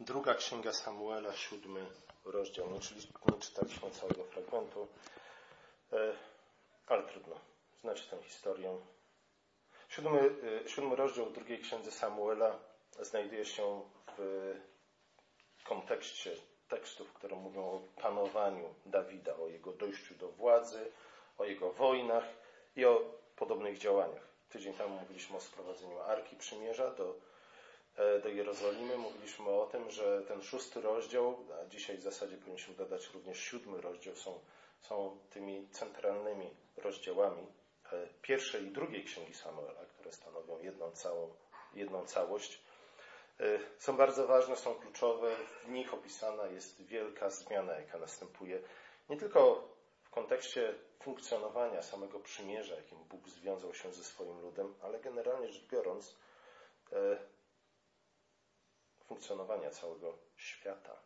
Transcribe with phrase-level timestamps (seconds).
[0.00, 1.86] Druga księga Samuela, siódmy
[2.24, 2.70] rozdział.
[2.70, 3.00] Nie, czyli,
[3.32, 4.88] nie czytaliśmy całego fragmentu,
[5.92, 6.12] e,
[6.86, 7.36] ale trudno.
[7.80, 8.78] Znacie tę historię.
[9.88, 10.20] Siódmy,
[10.64, 12.58] e, siódmy rozdział drugiej księdze Samuela
[13.00, 13.82] znajduje się
[14.18, 16.36] w kontekście
[16.68, 20.92] tekstów, które mówią o panowaniu Dawida, o jego dojściu do władzy,
[21.38, 22.24] o jego wojnach
[22.76, 23.00] i o
[23.36, 24.28] podobnych działaniach.
[24.48, 27.14] Tydzień temu mówiliśmy o sprowadzeniu Arki Przymierza do
[28.22, 28.96] do Jerozolimy.
[28.96, 33.80] Mówiliśmy o tym, że ten szósty rozdział, a dzisiaj w zasadzie powinniśmy dodać również siódmy
[33.80, 34.40] rozdział, są,
[34.80, 37.46] są tymi centralnymi rozdziałami
[37.92, 41.34] e, pierwszej i drugiej księgi Samuela, które stanowią jedną, całą,
[41.74, 42.62] jedną całość.
[43.40, 43.44] E,
[43.78, 45.36] są bardzo ważne, są kluczowe.
[45.64, 48.62] W nich opisana jest wielka zmiana, jaka następuje
[49.08, 49.68] nie tylko
[50.02, 55.66] w kontekście funkcjonowania samego przymierza, jakim Bóg związał się ze swoim ludem, ale generalnie rzecz
[55.66, 56.16] biorąc,
[59.08, 60.96] funkcjonowania całego świata.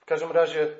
[0.00, 0.76] W każdym razie,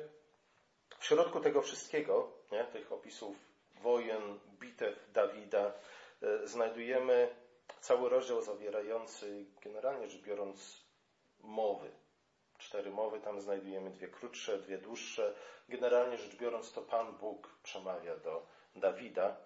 [0.99, 3.37] w środku tego wszystkiego, nie, tych opisów
[3.81, 5.73] wojen, bitew Dawida,
[6.21, 7.35] e, znajdujemy
[7.79, 10.87] cały rozdział zawierający, generalnie rzecz biorąc,
[11.39, 11.91] mowy.
[12.57, 15.35] Cztery mowy, tam znajdujemy dwie krótsze, dwie dłuższe.
[15.69, 19.37] Generalnie rzecz biorąc, to Pan Bóg przemawia do Dawida.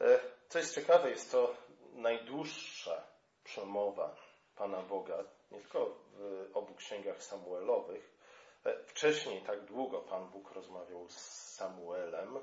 [0.00, 1.54] E, co jest ciekawe, jest to
[1.92, 3.06] najdłuższa
[3.44, 4.16] przemowa
[4.56, 8.18] Pana Boga, nie tylko w obu księgach Samuelowych.
[8.64, 11.18] E, wcześniej tak długo Pan Bóg rozmawiał z
[11.54, 12.38] Samuelem,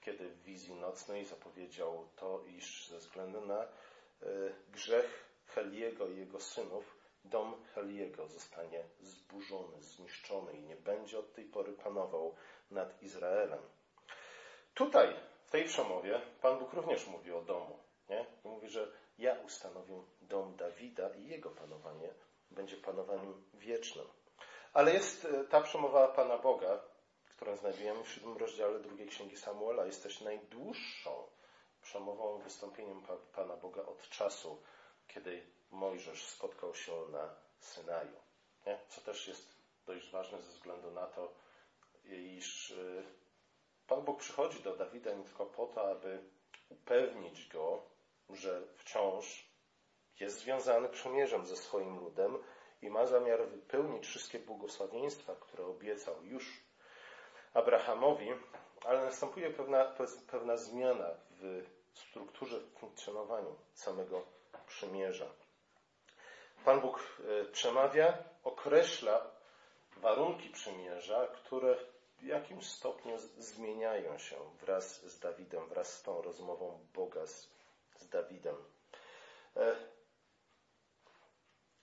[0.00, 3.68] kiedy w wizji nocnej zapowiedział to, iż ze względu na e,
[4.68, 11.44] grzech Heliego i jego synów, dom Heliego zostanie zburzony, zniszczony i nie będzie od tej
[11.44, 12.34] pory panował
[12.70, 13.62] nad Izraelem.
[14.74, 17.78] Tutaj, w tej przemowie, Pan Bóg również mówi o domu.
[18.08, 18.26] Nie?
[18.44, 22.14] Mówi, że ja ustanowię dom Dawida i jego panowanie
[22.50, 24.06] będzie panowaniem wiecznym.
[24.72, 26.80] Ale jest e, ta przemowa Pana Boga,
[27.28, 31.26] którą znajdujemy w siódmym rozdziale drugiej księgi Samuela, jest też najdłuższą
[31.82, 34.62] przemową, wystąpieniem Pana Boga od czasu,
[35.08, 38.16] kiedy Mojżesz spotkał się na Synaju.
[38.66, 38.78] Nie?
[38.88, 39.56] Co też jest
[39.86, 41.34] dość ważne ze względu na to,
[42.04, 43.02] iż e,
[43.86, 46.18] Pan Bóg przychodzi do Dawida nie tylko po to, aby
[46.68, 47.82] upewnić go,
[48.30, 49.50] że wciąż
[50.20, 52.38] jest związany przymierzem ze swoim ludem
[52.82, 56.60] i ma zamiar wypełnić wszystkie błogosławieństwa, które obiecał już
[57.54, 58.28] Abrahamowi,
[58.84, 59.94] ale następuje pewna,
[60.30, 64.22] pewna zmiana w strukturze, w funkcjonowaniu samego
[64.66, 65.26] przymierza.
[66.64, 69.30] Pan Bóg e, przemawia, określa
[69.96, 71.76] warunki przymierza, które
[72.18, 77.48] w jakimś stopniu zmieniają się wraz z Dawidem, wraz z tą rozmową Boga z,
[77.98, 78.56] z Dawidem.
[79.56, 79.76] E,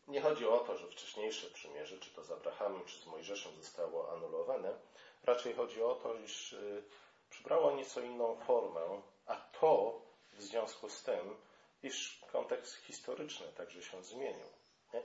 [0.07, 4.12] nie chodzi o to, że wcześniejsze przymierze, czy to z Abrahamem, czy z Mojżeszem zostało
[4.12, 4.79] anulowane.
[5.24, 6.84] Raczej chodzi o to, iż y,
[7.29, 10.01] przybrało nieco inną formę, a to
[10.34, 11.35] w związku z tym,
[11.84, 14.47] iż kontekst historyczny także się zmienił.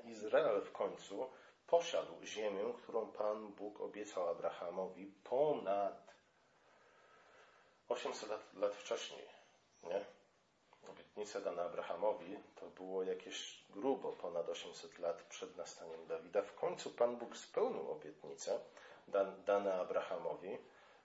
[0.05, 1.31] Izrael w końcu
[1.67, 6.15] posiadł ziemię, którą Pan Bóg obiecał Abrahamowi ponad
[7.89, 9.29] 800 lat, lat wcześniej.
[9.83, 10.05] Nie?
[11.19, 16.43] Obietnicę dana Abrahamowi, to było jakieś grubo ponad 800 lat przed nastaniem Dawida.
[16.43, 18.61] W końcu Pan Bóg spełnił obietnicę
[19.47, 20.59] dane Abrahamowi.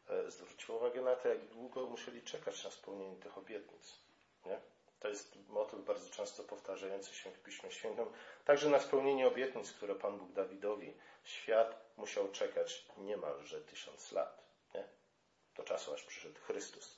[0.09, 4.00] E, zwrócił uwagę na to, jak długo musieli czekać na spełnienie tych obietnic.
[4.46, 4.59] Nie?
[5.00, 8.06] To jest motyw bardzo często powtarzający się w Piśmie Świętym.
[8.45, 10.94] Także na spełnienie obietnic, które Pan Bóg Dawidowi,
[11.24, 14.44] świat musiał czekać niemalże tysiąc lat.
[14.75, 14.84] Nie?
[15.56, 16.97] Do czasu, aż przyszedł Chrystus.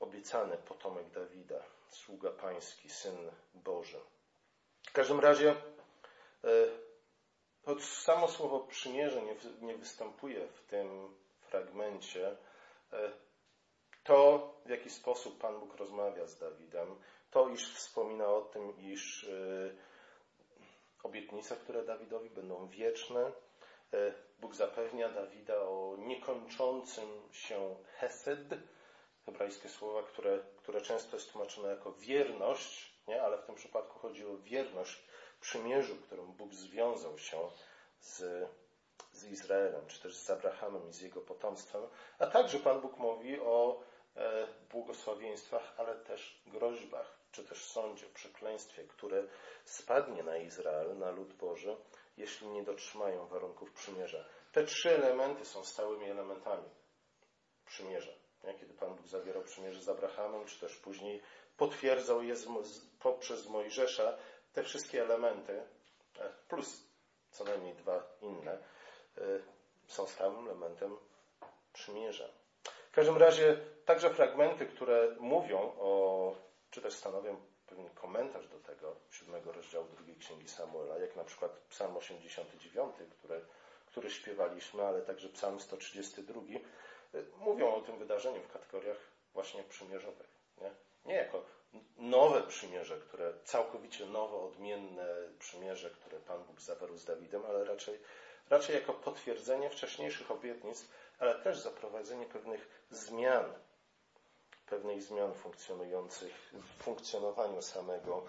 [0.00, 4.00] E, obiecany potomek Dawida, sługa pański, syn Boży.
[4.86, 5.56] W każdym razie,
[7.64, 12.36] choć samo słowo przymierze nie, nie występuje w tym fragmencie,
[12.92, 13.12] e,
[14.04, 16.96] to, w jaki sposób Pan Bóg rozmawia z Dawidem,
[17.30, 19.70] to, iż wspomina o tym, iż e,
[21.02, 23.32] obietnice, które Dawidowi będą wieczne,
[23.92, 28.48] e, Bóg zapewnia Dawida o niekończącym się hesed,
[29.26, 33.22] hebrajskie słowa, które, które często jest tłumaczone jako wierność, nie?
[33.22, 35.02] ale w tym przypadku chodzi o wierność
[35.40, 37.50] przymierzu, którym Bóg związał się
[38.00, 38.22] z,
[39.12, 41.82] z Izraelem, czy też z Abrahamem i z jego potomstwem.
[42.18, 43.82] A także Pan Bóg mówi o
[44.16, 49.24] e, błogosławieństwach, ale też groźbach, czy też sądzie, przekleństwie, które
[49.64, 51.76] spadnie na Izrael, na lud Boży,
[52.16, 54.24] jeśli nie dotrzymają warunków przymierza.
[54.52, 56.68] Te trzy elementy są stałymi elementami
[57.66, 58.19] przymierza?
[58.42, 61.22] Kiedy Pan Bóg zawierał przymierze z Abrahamem, czy też później
[61.56, 62.34] potwierdzał je
[63.00, 64.16] poprzez Mojżesza,
[64.52, 65.62] te wszystkie elementy,
[66.18, 66.84] e, plus
[67.30, 68.58] co najmniej dwa inne,
[69.86, 70.96] są stałym elementem
[71.72, 72.28] przymierza.
[72.90, 76.34] W każdym razie także fragmenty, które mówią o,
[76.70, 77.36] czy też stanowią
[77.66, 83.40] pewien komentarz do tego siódmego rozdziału drugiej księgi Samuela, jak na przykład Psalm 89, który,
[83.86, 86.40] który śpiewaliśmy, ale także Psalm 132,
[87.38, 88.96] mówią o tym wydarzeniu w kategoriach
[89.34, 90.28] właśnie przymierzowych.
[90.60, 90.70] Nie,
[91.04, 91.44] nie jako
[91.96, 95.06] nowe przymierze, które całkowicie nowe, odmienne
[95.38, 97.98] przymierze, które Pan Bóg zawarł z Dawidem, ale raczej,
[98.50, 100.86] raczej jako potwierdzenie wcześniejszych obietnic,
[101.18, 103.44] ale też zaprowadzenie pewnych zmian,
[104.66, 108.24] pewnych zmian funkcjonujących w funkcjonowaniu samego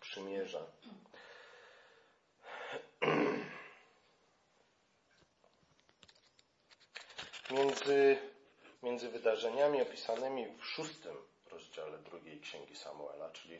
[0.00, 0.66] przymierza.
[7.50, 8.18] Między,
[8.96, 11.16] między wydarzeniami opisanymi w szóstym
[11.50, 13.58] rozdziale drugiej księgi Samuela, czyli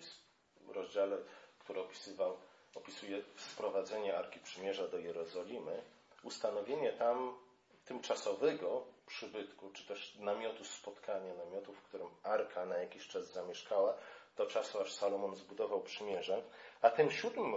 [0.60, 1.16] w rozdziale,
[1.58, 2.36] który opisywał,
[2.74, 5.82] opisuje sprowadzenie Arki Przymierza do Jerozolimy,
[6.22, 7.38] ustanowienie tam
[7.84, 13.96] tymczasowego przybytku, czy też namiotu spotkania, namiotu, w którym Arka na jakiś czas zamieszkała,
[14.36, 16.42] do czasu aż Salomon zbudował przymierze,
[16.82, 17.54] a tym siódmym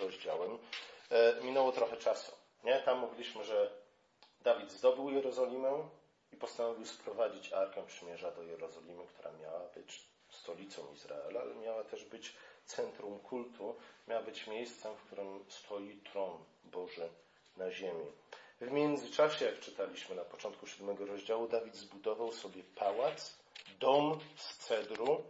[0.00, 0.58] rozdziałem
[1.10, 2.32] e, minęło trochę czasu.
[2.64, 2.80] Nie?
[2.80, 3.70] Tam mówiliśmy, że
[4.40, 5.88] Dawid zdobył Jerozolimę
[6.40, 12.34] postanowił sprowadzić Arkę Przymierza do Jerozolimy, która miała być stolicą Izraela, ale miała też być
[12.64, 13.76] centrum kultu,
[14.08, 17.08] miała być miejscem, w którym stoi tron Boży
[17.56, 18.06] na ziemi.
[18.60, 23.36] W międzyczasie, jak czytaliśmy na początku siódmego rozdziału, Dawid zbudował sobie pałac,
[23.80, 25.24] dom z cedru.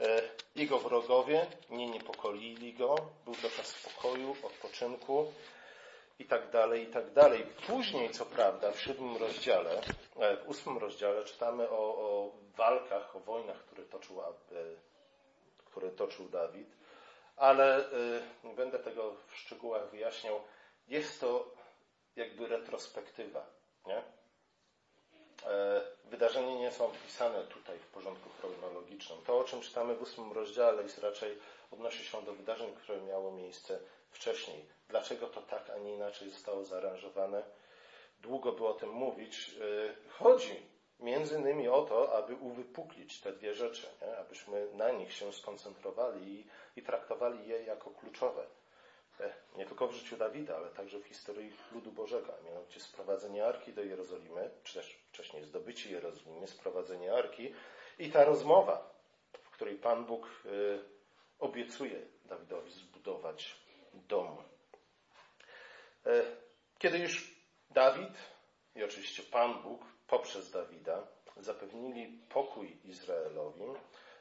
[0.00, 0.22] E,
[0.56, 2.94] jego wrogowie nie niepokoili go,
[3.24, 5.32] był to czas spokoju, odpoczynku
[6.18, 7.46] i tak dalej, i tak dalej.
[7.66, 9.80] Później, co prawda, w siódmym rozdziale,
[10.16, 14.34] w ósmym rozdziale czytamy o, o walkach, o wojnach, które toczył, e,
[15.64, 16.68] które toczył Dawid,
[17.36, 17.84] ale
[18.44, 20.40] nie będę tego w szczegółach wyjaśniał.
[20.88, 21.50] Jest to
[22.16, 23.46] jakby retrospektywa.
[23.86, 24.02] Nie?
[25.46, 29.18] E, wydarzenia nie są wpisane tutaj w porządku chronologicznym.
[29.26, 31.38] To, o czym czytamy w ósmym rozdziale, jest raczej
[31.70, 33.78] odnosi się do wydarzeń, które miało miejsce
[34.10, 34.66] wcześniej.
[34.88, 37.42] Dlaczego to tak, a nie inaczej zostało zaaranżowane?
[38.20, 39.50] Długo by o tym mówić.
[39.60, 40.62] E, chodzi
[41.00, 44.16] między innymi o to, aby uwypuklić te dwie rzeczy, nie?
[44.16, 46.46] abyśmy na nich się skoncentrowali i,
[46.76, 48.46] i traktowali je jako kluczowe
[49.56, 53.72] nie tylko w życiu Dawida, ale także w historii ludu Bożego, a mianowicie sprowadzenie Arki
[53.72, 57.54] do Jerozolimy, czy też wcześniej zdobycie Jerozolimy, sprowadzenie Arki
[57.98, 58.90] i ta rozmowa,
[59.42, 60.78] w której Pan Bóg y,
[61.38, 63.56] obiecuje Dawidowi zbudować
[63.94, 64.36] dom.
[66.06, 66.22] E,
[66.78, 67.35] kiedy już
[67.76, 68.14] Dawid
[68.74, 71.06] i oczywiście Pan Bóg poprzez Dawida
[71.36, 73.64] zapewnili pokój Izraelowi,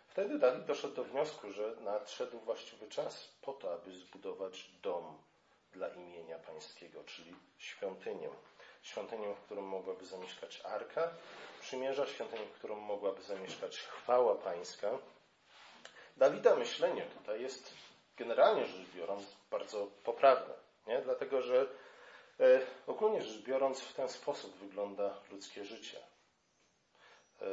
[0.08, 5.18] Wtedy Dawid doszedł do wniosku, że nadszedł właściwy czas po to, aby zbudować dom
[5.72, 8.30] dla imienia pańskiego, czyli świątynię.
[8.84, 11.10] Świątynię, w którą mogłaby zamieszkać arka
[11.62, 14.90] przymierza, świątynię, w którą mogłaby zamieszkać chwała pańska.
[16.18, 17.74] Dawida myślenie tutaj jest
[18.18, 20.54] generalnie rzecz biorąc bardzo poprawne,
[20.88, 21.02] nie?
[21.02, 21.68] dlatego że
[22.88, 25.98] ogólnie rzecz biorąc w ten sposób wygląda ludzkie życie.
[27.42, 27.46] E,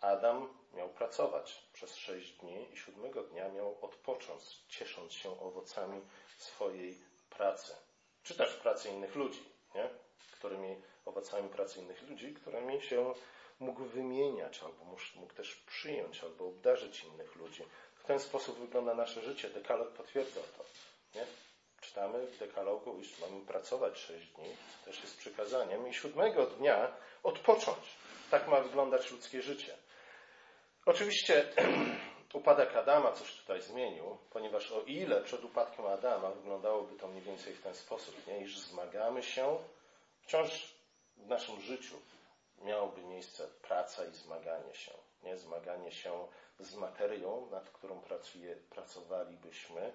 [0.00, 6.00] Adam miał pracować przez sześć dni i siódmego dnia miał odpocząć, ciesząc się owocami
[6.38, 6.98] swojej
[7.30, 7.74] pracy.
[8.22, 9.42] Czy też pracy innych ludzi,
[9.74, 9.88] nie?
[10.32, 13.14] którymi owocami pracy innych ludzi, którymi się
[13.60, 14.84] mógł wymieniać, albo
[15.16, 17.64] mógł też przyjąć, albo obdarzyć innych ludzi.
[17.94, 19.50] W ten sposób wygląda nasze życie.
[19.50, 20.64] Dekalog potwierdza to.
[21.14, 21.26] Nie?
[21.86, 27.96] Czytamy w dekalogu, iż mamy pracować sześć dni, też jest przykazaniem, i siódmego dnia odpocząć.
[28.30, 29.76] Tak ma wyglądać ludzkie życie.
[30.86, 31.44] Oczywiście
[32.34, 37.54] upadek Adama coś tutaj zmienił, ponieważ o ile przed upadkiem Adama wyglądałoby to mniej więcej
[37.54, 38.40] w ten sposób, nie?
[38.40, 39.58] iż zmagamy się,
[40.22, 40.74] wciąż
[41.16, 41.96] w naszym życiu
[42.62, 44.92] miałoby miejsce praca i zmaganie się.
[45.22, 45.38] Nie?
[45.38, 49.92] Zmaganie się z materią, nad którą pracuje, pracowalibyśmy,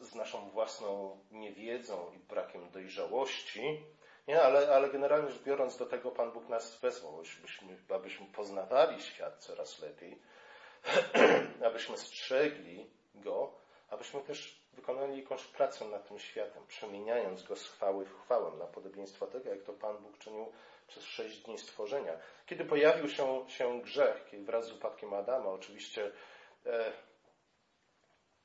[0.00, 3.84] z naszą własną niewiedzą i brakiem dojrzałości,
[4.28, 9.02] nie, ale, ale generalnie rzecz biorąc, do tego Pan Bóg nas wezwał, abyśmy, abyśmy poznawali
[9.02, 10.18] świat coraz lepiej,
[11.68, 13.52] abyśmy strzegli go,
[13.90, 18.66] abyśmy też wykonali jakąś pracę nad tym światem, przemieniając go z chwały w chwałę, na
[18.66, 20.52] podobieństwo tego, jak to Pan Bóg czynił
[20.86, 22.12] przez sześć dni stworzenia.
[22.46, 26.12] Kiedy pojawił się, się grzech, kiedy wraz z upadkiem Adama, oczywiście
[26.66, 26.92] e,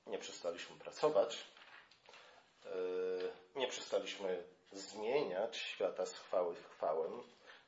[0.10, 1.38] nie przestaliśmy pracować,
[2.66, 2.70] e,
[3.56, 7.10] nie przestaliśmy zmieniać świata z chwały w chwałę.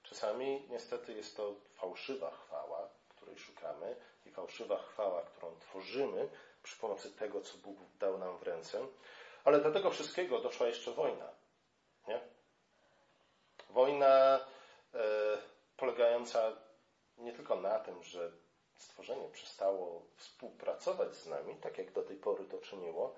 [0.04, 3.96] Czasami niestety jest to fałszywa chwała, której szukamy
[4.26, 6.30] i fałszywa chwała, którą tworzymy
[6.64, 8.88] przy pomocy tego, co Bóg dał nam w ręce.
[9.44, 11.28] Ale do tego wszystkiego doszła jeszcze wojna.
[12.08, 12.22] Nie?
[13.70, 14.40] Wojna
[14.94, 15.38] e,
[15.78, 16.52] polegająca
[17.18, 18.32] nie tylko na tym, że
[18.82, 23.16] stworzenie przestało współpracować z nami, tak jak do tej pory to czyniło.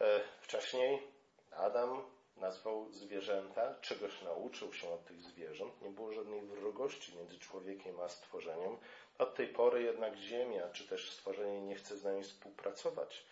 [0.00, 1.02] E, wcześniej
[1.50, 2.02] Adam
[2.36, 5.82] nazwał zwierzęta, czegoś nauczył się od tych zwierząt.
[5.82, 8.76] Nie było żadnej wrogości między człowiekiem a stworzeniem.
[9.18, 13.26] Od tej pory jednak Ziemia, czy też stworzenie nie chce z nami współpracować,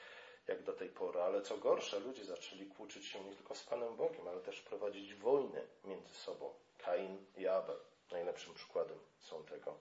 [0.46, 1.20] jak do tej pory.
[1.20, 5.14] Ale co gorsze, ludzie zaczęli kłócić się nie tylko z Panem Bogiem, ale też prowadzić
[5.14, 6.54] wojny między sobą.
[6.78, 7.76] Kain i Abel
[8.10, 9.76] najlepszym przykładem są tego.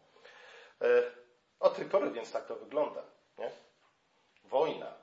[1.61, 3.03] Od tej pory więc tak to wygląda.
[3.37, 3.51] Nie?
[4.43, 4.93] Wojna.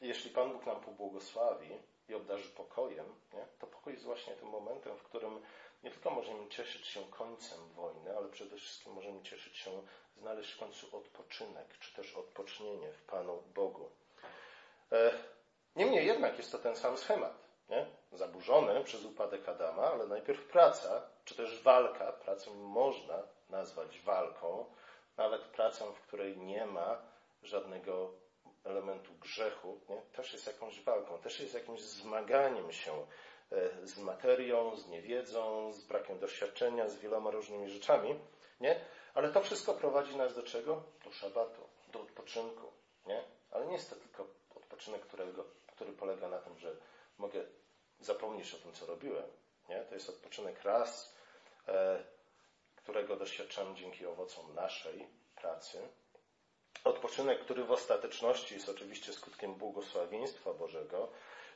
[0.00, 3.46] Jeśli Pan Bóg nam pobłogosławi i obdarzy pokojem, nie?
[3.58, 5.42] to pokój jest właśnie tym momentem, w którym
[5.82, 9.82] nie tylko możemy cieszyć się końcem wojny, ale przede wszystkim możemy cieszyć się,
[10.16, 13.90] znaleźć w końcu odpoczynek, czy też odpocznienie w Panu Bogu.
[14.92, 15.12] E,
[15.76, 17.34] niemniej jednak jest to ten sam schemat.
[17.68, 17.86] Nie?
[18.12, 22.12] Zaburzony przez upadek Adama, ale najpierw praca, czy też walka.
[22.12, 24.66] Pracę można nazwać walką,
[25.16, 27.02] nawet pracą, w której nie ma
[27.42, 28.12] żadnego
[28.64, 30.02] elementu grzechu, nie?
[30.02, 33.06] też jest jakąś walką, też jest jakimś zmaganiem się
[33.52, 38.20] e, z materią, z niewiedzą, z brakiem doświadczenia, z wieloma różnymi rzeczami,
[38.60, 38.80] nie?
[39.14, 40.82] Ale to wszystko prowadzi nas do czego?
[41.04, 42.72] Do szabatu, do odpoczynku,
[43.06, 43.24] nie?
[43.50, 46.76] Ale nie jest to tylko odpoczynek, którego, który polega na tym, że
[47.18, 47.44] mogę
[48.00, 49.30] zapomnieć o tym, co robiłem,
[49.68, 49.84] nie?
[49.84, 51.16] To jest odpoczynek raz,
[51.68, 52.04] e,
[52.82, 55.78] którego doświadczamy dzięki owocom naszej pracy,
[56.84, 61.08] Odpoczynek, który w ostateczności jest oczywiście skutkiem błogosławieństwa Bożego.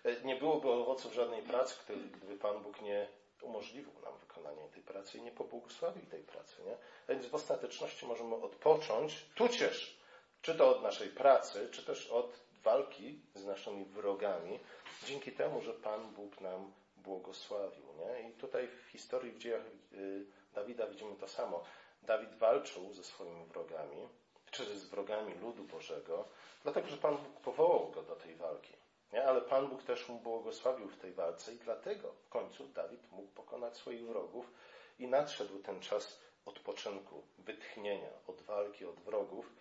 [0.05, 1.75] E, nie byłoby owoców żadnej pracy,
[2.17, 3.09] gdyby Pan Bóg nie
[3.43, 6.63] umożliwił nam wykonanie tej pracy i nie pobłogosławił tej pracy.
[6.67, 6.77] Nie?
[7.09, 10.01] Więc w ostateczności możemy odpocząć, tudzież,
[10.43, 14.61] czy to od naszej pracy, czy też od walki z naszymi wrogami,
[15.07, 17.85] dzięki temu, że Pan Bóg nam błogosławił.
[17.99, 18.29] Nie?
[18.31, 20.27] I tutaj w historii, w dziejach y,
[20.57, 21.65] Dawida widzimy to samo.
[22.03, 24.09] Dawid walczył ze swoimi wrogami,
[24.51, 26.29] czy z wrogami ludu Bożego,
[26.63, 28.73] dlatego że Pan Bóg powołał go do tej walki.
[29.13, 29.25] Nie?
[29.25, 33.29] Ale Pan Bóg też mu błogosławił w tej walce i dlatego w końcu Dawid mógł
[33.29, 34.53] pokonać swoich wrogów
[34.99, 39.53] i nadszedł ten czas odpoczynku, wytchnienia od walki, od wrogów.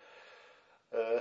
[0.92, 1.20] E,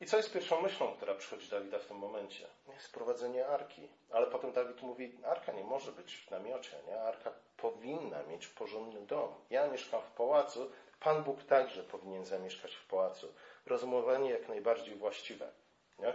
[0.00, 2.46] I co jest pierwszą myślą, która przychodzi Dawida w tym momencie?
[2.68, 3.88] Jest prowadzenie arki.
[4.10, 7.00] Ale potem Dawid mówi, arka nie może być w namiocie, nie?
[7.00, 9.34] Arka powinna mieć porządny dom.
[9.50, 13.32] Ja mieszkam w pałacu, Pan Bóg także powinien zamieszkać w pałacu.
[13.66, 15.52] Rozumowanie jak najbardziej właściwe.
[15.98, 16.14] Nie?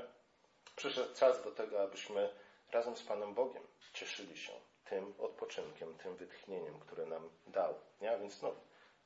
[0.75, 2.29] Przyszedł czas do tego, abyśmy
[2.71, 4.51] razem z Panem Bogiem cieszyli się
[4.85, 7.73] tym odpoczynkiem, tym wytchnieniem, które nam dał.
[8.01, 8.11] Nie?
[8.11, 8.55] A więc znów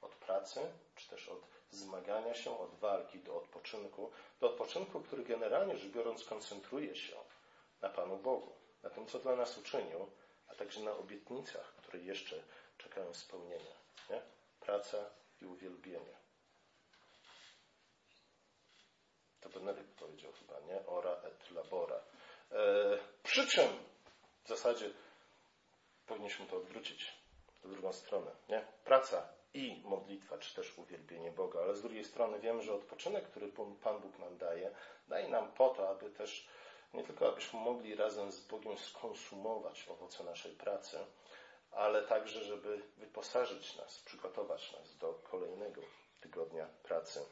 [0.01, 0.59] od pracy,
[0.95, 1.41] czy też od
[1.71, 7.15] zmagania się, od walki do odpoczynku, do odpoczynku, który generalnie rzecz biorąc koncentruje się
[7.81, 8.51] na Panu Bogu,
[8.83, 10.07] na tym, co dla nas uczynił,
[10.47, 12.43] a także na obietnicach, które jeszcze
[12.77, 13.75] czekają spełnienia.
[14.09, 14.21] Nie?
[14.59, 14.97] Praca
[15.41, 16.17] i uwielbienie.
[19.41, 20.85] To Benedykt powiedział chyba, nie?
[20.87, 22.01] Ora et labora.
[22.51, 23.67] E, przy czym
[24.43, 24.89] w zasadzie
[26.07, 27.13] powinniśmy to odwrócić
[27.63, 28.65] w drugą stronę, nie?
[28.85, 33.51] Praca i modlitwa, czy też uwielbienie Boga, ale z drugiej strony wiemy, że odpoczynek, który
[33.83, 34.75] Pan Bóg nam daje,
[35.07, 36.49] daje nam po to, aby też
[36.93, 40.97] nie tylko abyśmy mogli razem z Bogiem skonsumować owoce naszej pracy,
[41.71, 45.81] ale także, żeby wyposażyć nas, przygotować nas do kolejnego
[46.21, 47.25] tygodnia pracy.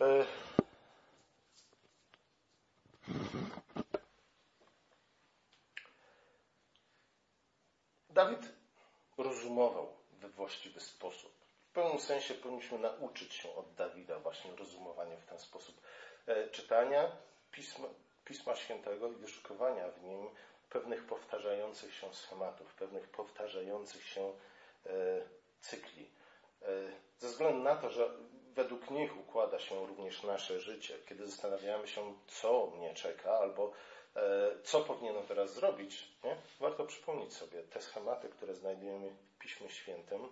[0.00, 0.26] E,
[8.10, 8.48] Dawid
[9.18, 11.32] rozumował we właściwy sposób.
[11.70, 15.80] W pewnym sensie powinniśmy nauczyć się od Dawida właśnie rozumowania w ten sposób
[16.26, 17.16] e, czytania
[17.50, 17.88] Pisma,
[18.24, 20.30] Pisma Świętego i wyszukiwania w nim
[20.74, 24.32] pewnych powtarzających się schematów, pewnych powtarzających się
[24.86, 24.90] e,
[25.60, 26.10] cykli.
[26.62, 26.66] E,
[27.18, 28.10] ze względu na to, że
[28.54, 33.72] według nich układa się również nasze życie, kiedy zastanawiamy się, co mnie czeka, albo
[34.16, 36.36] e, co powinienem teraz zrobić, nie?
[36.60, 40.28] warto przypomnieć sobie te schematy, które znajdujemy w Piśmie Świętym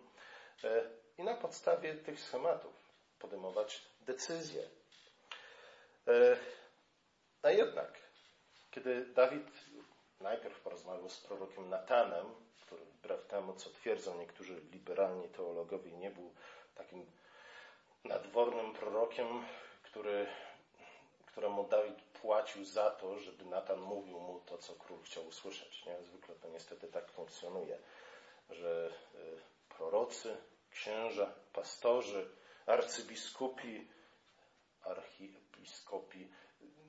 [1.19, 2.73] i na podstawie tych schematów
[3.19, 4.63] podejmować decyzje.
[7.43, 7.99] A jednak,
[8.71, 9.49] kiedy Dawid
[10.23, 12.27] najpierw porozmawiał z prorokiem Natanem,
[12.67, 16.35] który wbrew temu, co twierdzą niektórzy liberalni teologowie, nie był
[16.75, 17.07] takim
[18.05, 19.45] nadwornym prorokiem,
[19.83, 20.27] który,
[21.27, 25.87] któremu Dawid płacił za to, żeby Natan mówił mu to, co król chciał usłyszeć.
[25.87, 26.03] Nie?
[26.03, 27.79] Zwykle to niestety tak funkcjonuje,
[28.51, 30.37] że y, prorocy,
[30.71, 32.31] księża, pastorzy,
[32.67, 33.89] arcybiskupi,
[34.83, 36.29] archiepiskopi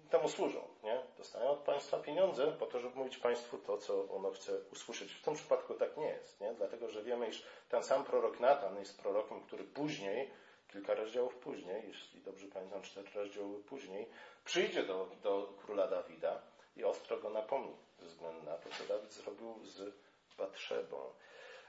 [0.10, 0.68] temu służą.
[0.84, 1.02] Nie?
[1.18, 5.12] Dostają od państwa pieniądze po to, żeby mówić państwu to, co ono chce usłyszeć.
[5.12, 6.54] W tym przypadku tak nie jest, nie?
[6.54, 10.30] dlatego że wiemy, iż ten sam prorok Natan jest prorokiem, który później,
[10.72, 14.10] kilka rozdziałów później, jeśli dobrze pamiętam, cztery rozdziały później,
[14.46, 16.42] przyjdzie do, do króla Dawida
[16.76, 19.94] i ostro go napomni ze względu na to, co Dawid zrobił z
[20.38, 20.98] Batrzebą.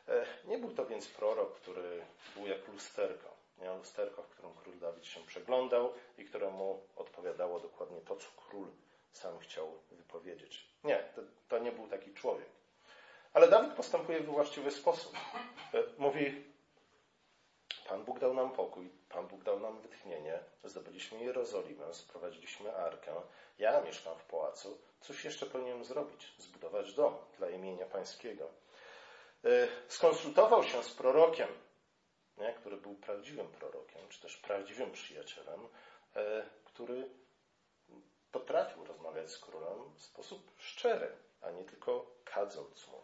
[0.08, 2.04] E, nie był to więc prorok, który
[2.37, 3.33] był jak lusterko.
[3.58, 3.75] Nie?
[3.75, 8.68] Lusterko, w którym król Dawid się przeglądał i któremu odpowiadało dokładnie to, co król
[9.12, 10.68] sam chciał wypowiedzieć.
[10.84, 12.49] Nie, to, to nie był taki człowiek.
[13.32, 15.12] Ale Dawid postępuje w właściwy sposób.
[15.75, 16.44] E, mówi,
[17.88, 23.12] Pan Bóg dał nam pokój, Pan Bóg dał nam wytchnienie, zdobyliśmy Jerozolimę, sprowadziliśmy Arkę,
[23.58, 26.34] ja mieszkam w pałacu, cóż jeszcze powinienem zrobić?
[26.38, 28.49] Zbudować dom dla imienia Pańskiego.
[29.44, 29.49] E,
[29.88, 31.49] skonsultował się z prorokiem,
[32.38, 35.60] nie, który był prawdziwym prorokiem, czy też prawdziwym przyjacielem,
[36.16, 37.08] e, który
[38.32, 43.02] potrafił rozmawiać z królem w sposób szczery, a nie tylko kadząc mu.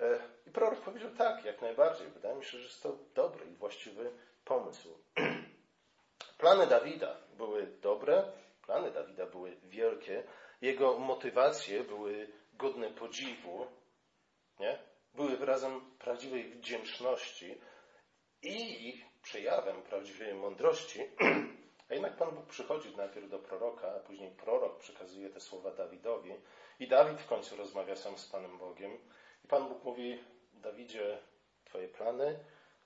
[0.00, 2.08] E, I prorok powiedział tak, jak najbardziej.
[2.08, 4.10] Wydaje mi się, że jest to dobry i właściwy
[4.44, 4.98] pomysł.
[6.38, 8.32] Plany Dawida były dobre,
[8.62, 10.24] plany Dawida były wielkie,
[10.60, 13.66] jego motywacje były godne podziwu,
[14.60, 14.78] nie?
[15.14, 17.60] były wyrazem prawdziwej wdzięczności
[18.44, 21.00] i przejawem prawdziwej mądrości.
[21.90, 26.32] A jednak Pan Bóg przychodzi najpierw do proroka, a później prorok przekazuje te słowa Dawidowi
[26.80, 28.92] i Dawid w końcu rozmawia sam z Panem Bogiem.
[29.44, 30.18] I Pan Bóg mówi,
[30.52, 31.18] Dawidzie,
[31.64, 32.38] Twoje plany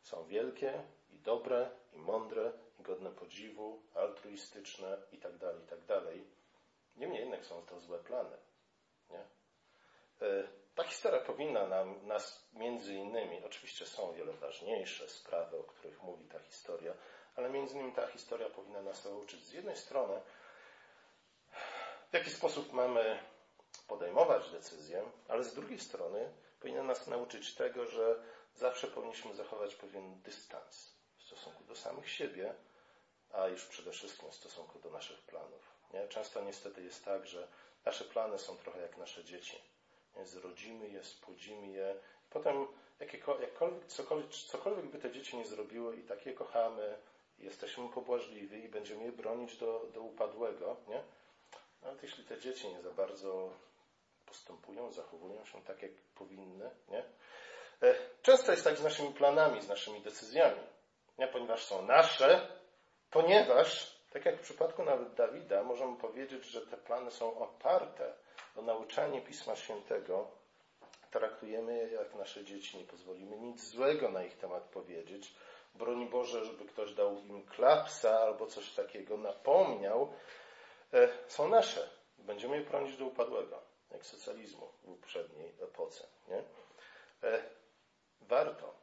[0.03, 5.85] są wielkie i dobre i mądre i godne podziwu, altruistyczne i tak dalej, i tak
[5.85, 6.25] dalej.
[6.97, 8.37] Niemniej jednak są to złe plany.
[9.11, 9.25] Nie?
[10.79, 16.25] Ta historia powinna nam, nas między innymi, oczywiście są wiele ważniejsze sprawy, o których mówi
[16.25, 16.95] ta historia,
[17.37, 20.21] ale między innymi ta historia powinna nas nauczyć z jednej strony,
[22.11, 23.19] w jaki sposób mamy
[23.89, 28.23] podejmować decyzje, ale z drugiej strony powinna nas nauczyć tego, że
[28.55, 32.55] zawsze powinniśmy zachować pewien dystans w stosunku do samych siebie,
[33.33, 35.73] a już przede wszystkim w stosunku do naszych planów.
[35.93, 36.09] Nie?
[36.09, 37.49] Często niestety jest tak, że
[37.85, 39.78] nasze plany są trochę jak nasze dzieci
[40.27, 41.95] zrodzimy je, spłodzimy je.
[42.31, 42.67] Potem
[43.01, 46.99] jakkolwiek, cokolwiek, cokolwiek by te dzieci nie zrobiły i tak je kochamy,
[47.39, 51.03] jesteśmy pobłażliwi i będziemy je bronić do, do upadłego, nie?
[51.83, 53.51] Nawet jeśli te dzieci nie za bardzo
[54.27, 57.05] postępują, zachowują się tak, jak powinny, nie?
[57.83, 60.61] E, często jest tak z naszymi planami, z naszymi decyzjami,
[61.19, 61.29] nie?
[61.29, 62.49] ponieważ są nasze,
[63.11, 68.15] ponieważ, tak jak w przypadku nawet Dawida, możemy powiedzieć, że te plany są oparte
[68.55, 70.31] to nauczanie Pisma Świętego
[71.11, 72.79] traktujemy jak nasze dzieci.
[72.79, 75.35] Nie pozwolimy nic złego na ich temat powiedzieć.
[75.75, 80.13] Broń Boże, żeby ktoś dał im klapsa albo coś takiego, napomniał.
[80.93, 81.91] E, są nasze.
[82.19, 86.07] Będziemy je bronić do upadłego, jak socjalizmu w poprzedniej epoce.
[86.29, 86.43] Nie?
[87.29, 87.43] E,
[88.21, 88.75] warto.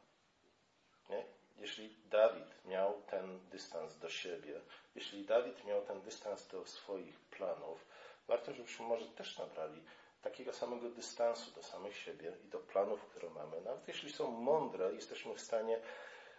[1.10, 1.26] Nie?
[1.58, 4.62] Jeśli Dawid miał ten dystans do siebie,
[4.96, 7.86] jeśli Dawid miał ten dystans do swoich planów,
[8.28, 9.84] warto, żebyśmy może też nabrali
[10.22, 13.62] takiego samego dystansu do samych siebie i do planów, które mamy.
[13.62, 15.80] Nawet jeśli są mądre, jesteśmy w stanie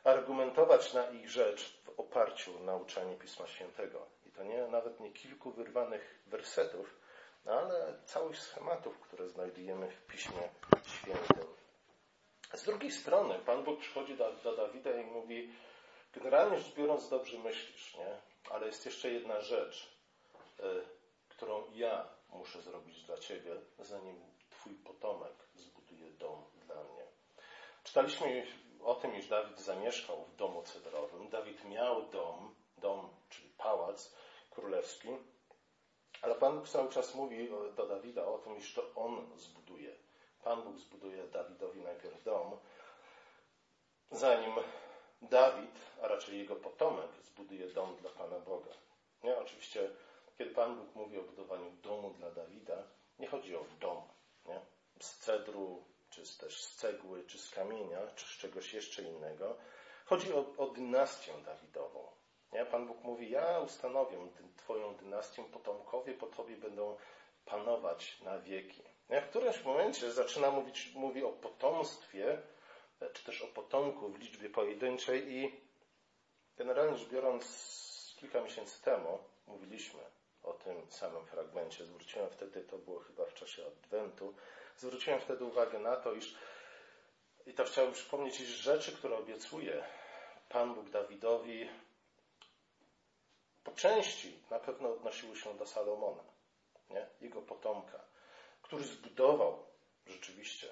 [0.04, 4.06] argumentować na ich rzecz w oparciu o nauczanie Pisma Świętego.
[4.26, 7.00] I to nie, nawet nie kilku wyrwanych wersetów,
[7.44, 10.48] no ale całych schematów, które znajdujemy w Piśmie
[10.86, 11.46] Świętym.
[12.54, 15.52] Z drugiej strony Pan Bóg przychodzi do, do Dawida i mówi,
[16.12, 18.16] generalnie rzecz biorąc dobrze myślisz, nie?
[18.50, 19.96] Ale jest jeszcze jedna rzecz.
[21.36, 24.20] Którą ja muszę zrobić dla Ciebie, zanim
[24.50, 27.06] Twój potomek zbuduje dom dla mnie.
[27.84, 28.46] Czytaliśmy
[28.84, 31.28] o tym, iż Dawid zamieszkał w domu cedrowym.
[31.28, 34.14] Dawid miał dom, dom, czyli pałac
[34.50, 35.08] królewski,
[36.22, 39.96] ale Pan Bóg cały czas mówi do Dawida o tym, iż to on zbuduje.
[40.44, 42.58] Pan Bóg zbuduje Dawidowi najpierw dom,
[44.10, 44.54] zanim
[45.22, 48.70] Dawid, a raczej jego potomek, zbuduje dom dla Pana Boga.
[49.24, 49.90] Nie, oczywiście
[50.38, 52.82] kiedy Pan Bóg mówi o budowaniu domu dla Dawida,
[53.18, 54.02] nie chodzi o dom
[54.46, 54.60] nie?
[55.00, 59.56] z cedru, czy też z cegły, czy z kamienia, czy z czegoś jeszcze innego.
[60.04, 62.10] Chodzi o, o dynastię Dawidową.
[62.52, 62.66] Nie?
[62.66, 64.18] Pan Bóg mówi, ja ustanowię
[64.56, 66.96] Twoją dynastię, potomkowie po Tobie będą
[67.44, 68.82] panować na wieki.
[69.10, 69.20] Nie?
[69.20, 72.42] W którymś momencie zaczyna mówić mówi o potomstwie,
[73.12, 75.60] czy też o potomku w liczbie pojedynczej i
[76.56, 77.46] generalnie rzecz biorąc
[78.16, 80.00] kilka miesięcy temu mówiliśmy
[80.46, 81.84] o tym samym fragmencie.
[81.84, 84.34] Zwróciłem wtedy, to było chyba w czasie Adwentu,
[84.76, 86.36] zwróciłem wtedy uwagę na to, iż
[87.46, 89.84] i to chciałbym przypomnieć, iż rzeczy, które obiecuje
[90.48, 91.68] Pan Bóg Dawidowi,
[93.64, 96.24] po części na pewno odnosiły się do Salomona.
[98.62, 99.66] który zbudował
[100.06, 100.68] rzeczywiście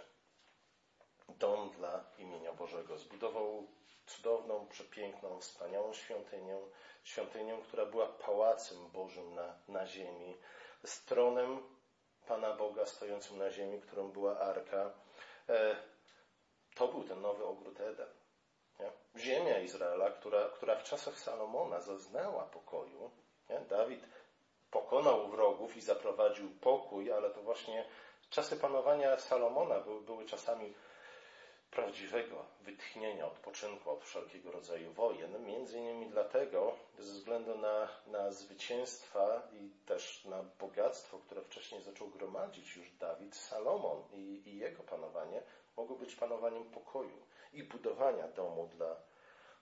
[1.29, 2.99] dom dla imienia Bożego.
[2.99, 3.69] Zbudował
[4.07, 6.59] cudowną, przepiękną, wspaniałą świątynię,
[7.05, 10.37] świątynię, która była pałacem Bożym na, na ziemi,
[10.85, 11.63] z tronem
[12.27, 14.91] Pana Boga stojącym na ziemi, którą była arka.
[15.49, 15.77] E,
[16.75, 18.09] to był ten nowy ogród Eden.
[18.81, 18.93] Nie?
[19.17, 23.11] Ziemia Izraela, która, która w czasach Salomona zaznała pokoju.
[23.51, 23.61] Nie?
[23.61, 24.05] Dawid
[24.71, 27.85] pokonał wrogów i zaprowadził pokój, ale to właśnie
[28.31, 30.75] czasy panowania Salomona były, były czasami
[31.75, 35.47] prawdziwego wytchnienia, odpoczynku od wszelkiego rodzaju wojen.
[35.47, 42.09] Między innymi dlatego, ze względu na, na zwycięstwa i też na bogactwo, które wcześniej zaczął
[42.09, 45.43] gromadzić już Dawid, Salomon i, i jego panowanie
[45.77, 48.97] mogło być panowaniem pokoju i budowania domu dla,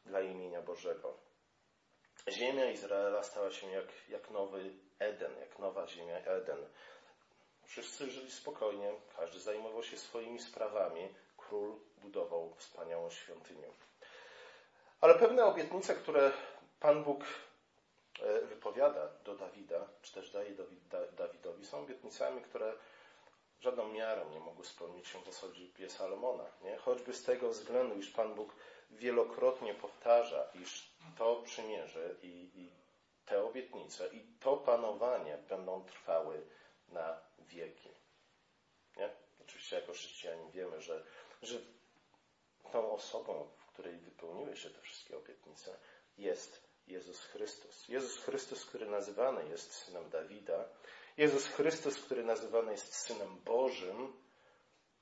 [0.06, 1.14] dla imienia Bożego.
[2.28, 6.66] Ziemia Izraela stała się jak, jak nowy Eden, jak nowa ziemia Eden.
[7.64, 11.08] Wszyscy żyli spokojnie, każdy zajmował się swoimi sprawami,
[11.52, 13.68] król budował wspaniałą świątynię.
[15.00, 16.32] Ale pewne obietnice, które
[16.80, 17.24] Pan Bóg
[18.22, 20.50] e, wypowiada do Dawida, czy też daje
[21.16, 22.72] Dawidowi, są obietnicami, które
[23.60, 26.44] żadną miarą nie mogły spełnić się w osobie Salomona.
[26.62, 26.76] Nie?
[26.76, 28.54] Choćby z tego względu, iż Pan Bóg
[28.90, 32.72] wielokrotnie powtarza, iż to przymierze i, i
[33.26, 36.46] te obietnice i to panowanie będą trwały
[36.88, 37.88] na wieki.
[38.96, 39.10] Nie?
[39.42, 41.02] Oczywiście jako chrześcijanie wiemy, że,
[41.42, 41.58] że
[42.72, 45.76] tą osobą, w której wypełniły się te wszystkie obietnice,
[46.18, 47.88] jest Jezus Chrystus.
[47.88, 50.68] Jezus Chrystus, który nazywany jest synem Dawida,
[51.16, 54.12] Jezus Chrystus, który nazywany jest synem Bożym.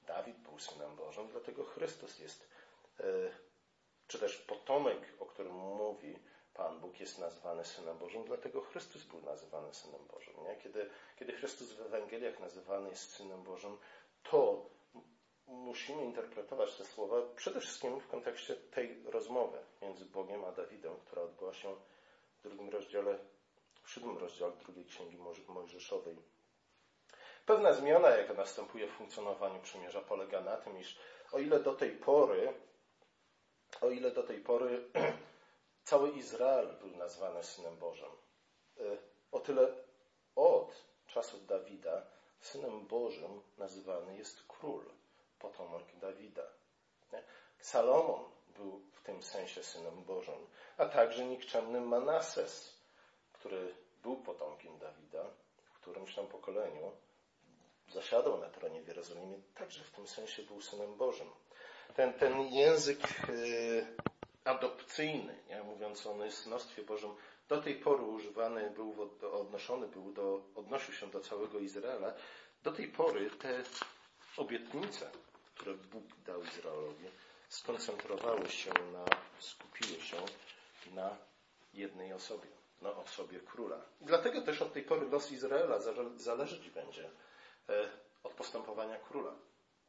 [0.06, 2.48] Dawid był synem Bożym, dlatego Chrystus jest,
[3.00, 3.04] e,
[4.08, 6.18] czy też potomek, o którym mówi
[6.54, 10.34] Pan Bóg, jest nazywany synem Bożym, dlatego Chrystus był nazywany synem Bożym.
[10.62, 13.78] Kiedy, kiedy Chrystus w Ewangeliach nazywany jest synem Bożym,
[14.22, 14.70] to
[15.50, 21.22] musimy interpretować te słowa przede wszystkim w kontekście tej rozmowy między Bogiem a Dawidem, która
[21.22, 21.76] odbyła się
[22.38, 23.18] w drugim rozdziale,
[23.82, 26.16] w siódmym rozdziale drugiej księgi Mojżeszowej.
[27.46, 30.98] Pewna zmiana, jaka następuje w funkcjonowaniu przymierza, polega na tym, iż
[31.32, 32.52] o ile do tej pory,
[33.80, 34.84] o ile do tej pory
[35.84, 38.10] cały Izrael był nazwany Synem Bożym,
[38.78, 38.98] y,
[39.32, 39.74] o tyle
[40.36, 42.06] od czasów Dawida
[42.40, 44.99] Synem Bożym nazywany jest król
[45.40, 46.42] potomek Dawida.
[47.60, 48.24] Salomon
[48.56, 50.46] był w tym sensie synem Bożym,
[50.78, 52.80] a także nikczemny Manases,
[53.32, 55.24] który był potomkiem Dawida,
[55.64, 56.92] w którymś tam pokoleniu
[57.92, 61.30] zasiadał na tronie w Jerozolimie, także w tym sensie był synem Bożym.
[61.96, 63.86] Ten, ten język yy,
[64.44, 67.14] adopcyjny, nie, mówiąc o synostwie Bożym,
[67.48, 72.14] do tej pory używany był, odnoszony był do, odnosił się do całego Izraela.
[72.62, 73.62] Do tej pory te
[74.36, 75.10] obietnice,
[75.60, 77.04] które Bóg dał Izraelowi,
[77.48, 79.04] skoncentrowały się na,
[79.38, 80.16] skupiły się
[80.94, 81.16] na
[81.74, 82.48] jednej osobie,
[82.82, 83.82] na osobie króla.
[84.00, 85.78] I dlatego też od tej pory los Izraela
[86.16, 87.10] zależeć będzie
[87.68, 87.90] e,
[88.22, 89.34] od postępowania króla.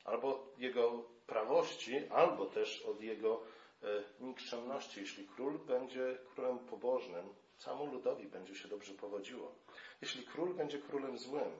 [0.03, 3.41] Albo jego prawości, albo też od jego
[3.83, 3.87] e,
[4.19, 4.99] nikczemności.
[4.99, 9.55] Jeśli król będzie królem pobożnym, całemu ludowi będzie się dobrze powodziło.
[10.01, 11.51] Jeśli król będzie królem złym,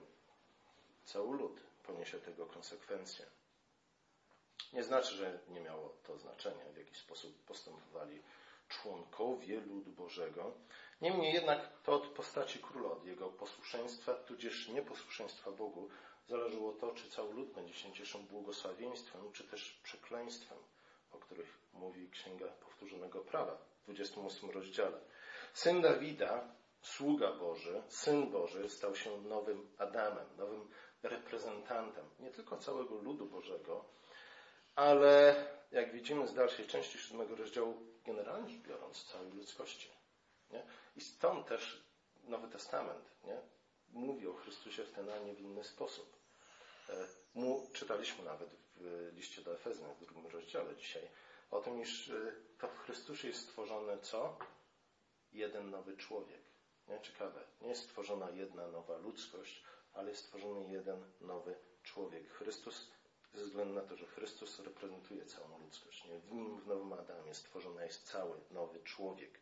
[1.04, 3.26] cały lud poniesie tego konsekwencje.
[4.72, 8.22] Nie znaczy, że nie miało to znaczenia, w jaki sposób postępowali
[8.68, 10.52] członkowie ludu Bożego.
[11.00, 15.88] Niemniej jednak to od postaci króla, od jego posłuszeństwa, tudzież nieposłuszeństwa Bogu,
[16.28, 20.58] zależało to, czy cały lud będzie się cieszył błogosławieństwem, czy też przekleństwem,
[21.12, 25.00] o których mówi Księga Powtórzonego Prawa w 28 rozdziale.
[25.54, 30.68] Syn Dawida, sługa Boży, Syn Boży, stał się nowym Adamem, nowym
[31.02, 33.84] reprezentantem nie tylko całego ludu Bożego,
[34.74, 35.34] ale
[35.72, 39.90] jak widzimy z dalszej części siódmego rozdziału, generalnie rzecz biorąc, całej ludzkości.
[40.50, 40.62] Nie?
[40.96, 41.82] I stąd też
[42.24, 43.40] Nowy Testament nie?
[43.88, 46.16] mówi o Chrystusie w ten, a nie w inny sposób.
[46.88, 51.08] E, mu, czytaliśmy nawet w liście do Efezjan w drugim rozdziale dzisiaj
[51.50, 54.38] o tym, iż e, to w Chrystusie jest stworzone co?
[55.32, 56.42] Jeden nowy człowiek.
[56.88, 57.00] Nie?
[57.00, 57.44] Ciekawe.
[57.60, 62.32] Nie jest stworzona jedna nowa ludzkość, ale jest stworzony jeden nowy człowiek.
[62.32, 62.90] Chrystus
[63.34, 66.04] ze względu na to, że Chrystus reprezentuje całą ludzkość.
[66.04, 66.18] Nie?
[66.18, 69.40] W nim, w Nowym Adamie, stworzony jest cały nowy człowiek.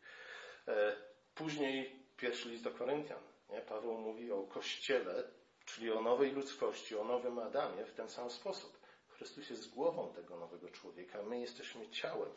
[0.67, 0.95] E,
[1.35, 3.21] później pierwszy list do Koryntian.
[3.49, 3.61] Nie?
[3.61, 5.23] Paweł mówi o Kościele,
[5.65, 8.81] czyli o nowej ludzkości, o nowym Adamie w ten sam sposób.
[9.07, 12.29] Chrystus jest głową tego nowego człowieka, my jesteśmy ciałem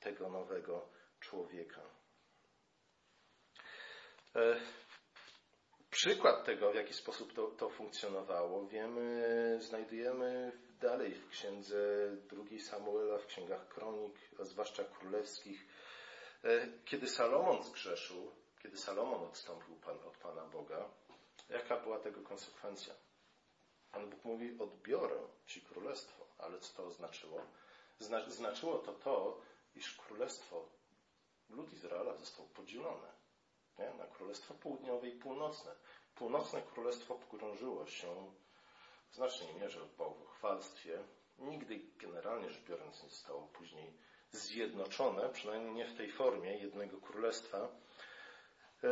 [0.00, 0.88] tego nowego
[1.20, 1.80] człowieka.
[5.90, 11.76] Przykład tego, w jaki sposób to, to funkcjonowało, wiemy, znajdujemy dalej w księdze
[12.28, 15.66] drugiej Samuela, w księgach kronik, a zwłaszcza królewskich.
[16.44, 20.88] E, kiedy Salomon zgrzeszył, kiedy Salomon odstąpił pan, od Pana Boga,
[21.48, 22.94] jaka była tego konsekwencja?
[23.92, 26.26] Pan Bóg mówi, odbiorę Ci królestwo.
[26.38, 27.46] Ale co to oznaczyło?
[28.28, 29.40] Znaczyło to to,
[29.74, 30.68] iż królestwo,
[31.50, 33.19] lud Izraela został podzielone
[33.80, 33.94] nie?
[33.94, 35.74] na królestwo południowe i północne.
[36.14, 38.32] Północne królestwo pogrążyło się
[39.10, 40.98] w znacznej mierze w bałwochwalstwie.
[41.38, 43.94] Nigdy generalnie rzecz biorąc nie zostało później
[44.30, 47.58] zjednoczone, przynajmniej nie w tej formie jednego królestwa.
[48.84, 48.88] E,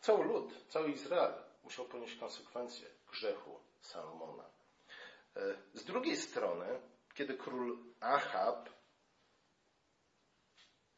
[0.00, 4.44] cały lud, cały Izrael musiał ponieść konsekwencje grzechu Salomona.
[5.36, 5.40] E,
[5.74, 6.80] z drugiej strony,
[7.14, 8.68] kiedy król Ahab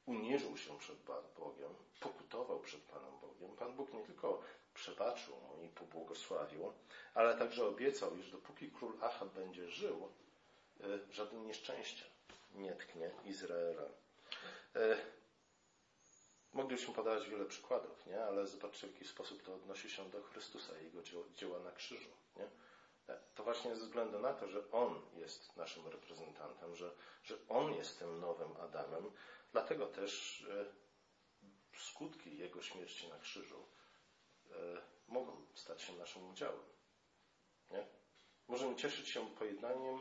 [0.07, 0.99] uniżył się przed
[1.39, 4.43] Bogiem, pokutował przed Panem Bogiem, Pan Bóg nie tylko
[4.75, 6.73] przebaczył mu i pobłogosławił,
[7.15, 10.09] ale także obiecał, iż dopóki król Ahab będzie żył,
[10.81, 12.05] e, żadne nieszczęście
[12.55, 13.83] nie tknie Izraela.
[14.77, 14.97] E,
[16.53, 18.25] moglibyśmy podawać wiele przykładów, nie?
[18.25, 21.03] ale zobaczcie, w jaki sposób to odnosi się do Chrystusa i jego
[21.35, 22.11] dzieła na krzyżu.
[22.37, 22.49] Nie?
[23.35, 26.91] To właśnie ze względu na to, że On jest naszym reprezentantem, że,
[27.25, 29.11] że On jest tym nowym Adamem,
[29.53, 30.47] dlatego też
[31.79, 33.67] skutki Jego śmierci na krzyżu
[35.09, 36.61] mogą stać się naszym udziałem.
[37.71, 37.87] Nie?
[38.49, 40.01] Możemy cieszyć się pojednaniem,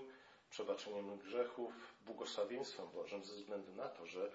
[0.50, 1.74] przebaczeniem grzechów,
[2.06, 4.32] błogosławieństwem Bożym ze względu na to, że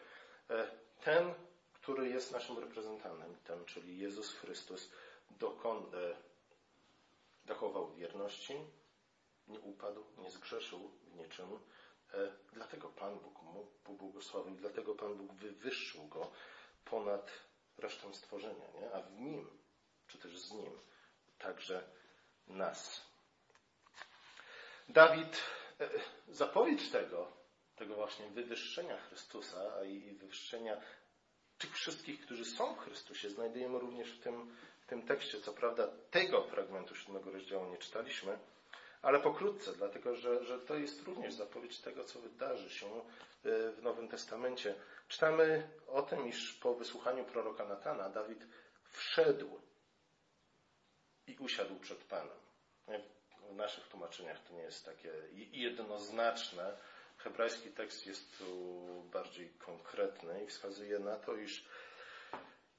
[0.51, 0.70] e,
[1.05, 1.35] ten,
[1.72, 4.90] który jest naszym reprezentantem, ten, czyli Jezus Chrystus,
[5.31, 6.16] dokon, e,
[7.44, 8.55] dochował wierności,
[9.49, 11.59] nie upadł, nie zgrzeszył w niczym.
[12.14, 16.31] E, dlatego Pan Bóg mu pobłogosławił, dlatego Pan Bóg wywyższył go
[16.90, 17.31] ponad
[17.79, 18.92] resztę stworzenia, nie?
[18.92, 19.51] a w nim,
[20.07, 20.81] czy też z nim,
[21.38, 21.83] także
[22.46, 23.07] nas.
[24.88, 25.42] Dawid,
[25.81, 25.88] e,
[26.29, 27.33] zapowiedź tego,
[27.77, 30.81] tego właśnie wywyższenia Chrystusa i wywyższenia
[31.59, 35.40] tych wszystkich, którzy są w Chrystusie, znajdujemy również w tym, w tym tekście.
[35.40, 38.38] Co prawda tego fragmentu siódmego rozdziału nie czytaliśmy,
[39.07, 43.03] ale pokrótce, dlatego że, że to jest również zapowiedź tego, co wydarzy się e,
[43.73, 44.75] w Nowym Testamencie.
[45.09, 48.47] Czytamy o tym, iż po wysłuchaniu proroka Natana Dawid
[48.90, 49.61] wszedł
[51.27, 52.38] i usiadł przed Panem.
[53.51, 55.12] W naszych tłumaczeniach to nie jest takie
[55.53, 56.77] jednoznaczne.
[57.16, 61.69] Hebrajski tekst jest tu bardziej konkretny i wskazuje na to, iż,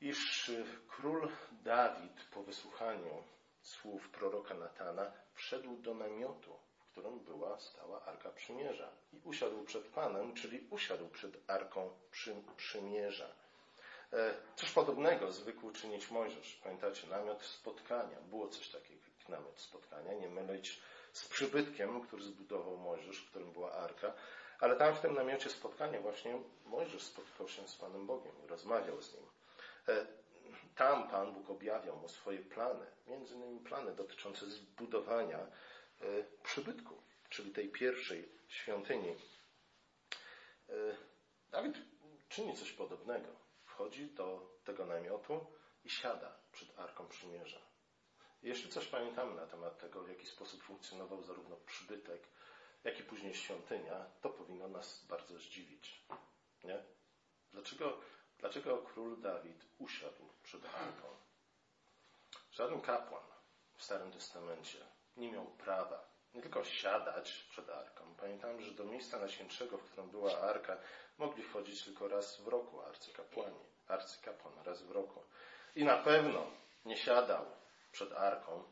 [0.02, 0.52] iż
[0.88, 3.24] król Dawid po wysłuchaniu
[3.62, 9.88] słów proroka Natana wszedł do namiotu, w którym była stała Arka Przymierza i usiadł przed
[9.88, 11.90] Panem, czyli usiadł przed Arką
[12.58, 13.30] Przymierza.
[14.14, 16.60] E, coś podobnego zwykł czynić Mojżesz.
[16.64, 18.18] Pamiętacie, namiot spotkania.
[18.30, 20.14] Było coś takiego jak namiot spotkania.
[20.14, 20.82] Nie mylić
[21.14, 24.14] z przybytkiem, który zbudował Mojżesz, w którym była arka.
[24.60, 29.02] Ale tam w tym namiocie spotkania właśnie Mojżesz spotkał się z Panem Bogiem i rozmawiał
[29.02, 29.24] z Nim.
[30.78, 35.48] E, tam Pan Bóg objawiał mu swoje plany, między innymi plany dotyczące zbudowania e,
[36.44, 39.16] przybytku, czyli tej pierwszej świątyni.
[41.52, 41.76] Dawid
[42.30, 43.28] czyni coś podobnego
[43.66, 45.46] wchodzi do tego namiotu
[45.86, 47.62] i siada przed Arką Przymierza.
[48.44, 52.28] Jeśli coś pamiętamy na temat tego, w jaki sposób funkcjonował zarówno przybytek,
[52.84, 56.06] jak i później świątynia, to powinno nas bardzo zdziwić.
[56.64, 56.84] Nie?
[57.52, 57.98] Dlaczego,
[58.40, 59.66] dlaczego król Dawid
[60.48, 61.08] przed Arką?
[62.52, 63.24] Żaden kapłan
[63.76, 64.80] w Starym Testamencie
[65.18, 68.16] nie miał prawa nie tylko siadać przed arką.
[68.18, 70.78] Pamiętam, że do miejsca najświętszego, w którym była arka,
[71.18, 73.60] mogli wchodzić tylko raz w roku arcykapłani.
[73.88, 75.24] Arcykapłan raz w roku.
[75.76, 76.48] I na pewno
[76.86, 77.46] nie siadał
[77.92, 78.64] przed arką,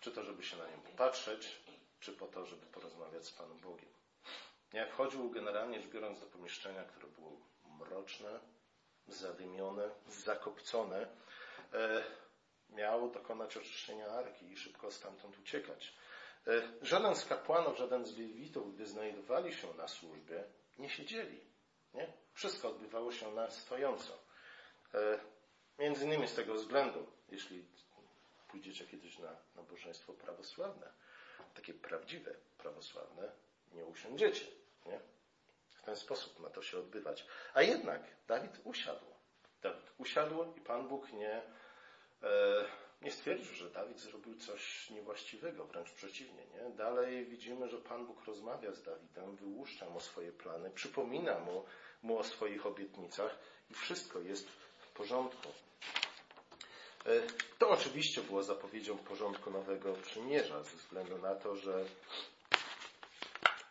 [0.00, 1.62] czy to, żeby się na nią popatrzeć,
[2.00, 3.90] czy po to, żeby porozmawiać z Panem Bogiem.
[4.72, 7.32] Nie, wchodził generalnie rzecz biorąc do pomieszczenia, które było
[7.78, 8.40] mroczne,
[9.08, 11.06] zadymione, zakopcone.
[11.74, 12.04] E,
[12.70, 15.94] miał dokonać oczyszczenia arki i szybko stamtąd uciekać.
[16.46, 20.44] E, żaden z kapłanów, żaden z lewitów, gdy znajdowali się na służbie,
[20.78, 21.40] nie siedzieli.
[21.94, 22.12] Nie?
[22.34, 24.18] Wszystko odbywało się na stojąco.
[24.94, 25.18] E,
[25.78, 27.64] między innymi z tego względu, jeśli
[28.48, 30.92] pójdziecie kiedyś na nabożeństwo prawosławne,
[31.54, 33.32] takie prawdziwe prawosławne,
[33.72, 34.46] nie usiądziecie.
[34.86, 35.00] Nie?
[35.88, 37.26] Ten sposób ma to się odbywać.
[37.54, 39.06] A jednak Dawid usiadł.
[39.62, 41.42] Dawid usiadł i Pan Bóg nie,
[42.22, 42.64] e,
[43.02, 46.46] nie stwierdził, że Dawid zrobił coś niewłaściwego, wręcz przeciwnie.
[46.46, 46.70] Nie?
[46.70, 51.64] Dalej widzimy, że Pan Bóg rozmawia z Dawidem, wyłuszcza mu swoje plany, przypomina mu,
[52.02, 53.38] mu o swoich obietnicach
[53.70, 54.48] i wszystko jest
[54.78, 55.48] w porządku.
[57.58, 61.84] To oczywiście było zapowiedzią porządku nowego przymierza, ze względu na to, że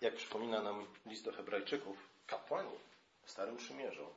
[0.01, 1.97] jak przypomina nam list do Hebrajczyków,
[2.27, 2.79] kapłani
[3.23, 4.07] w Starym Przymierzu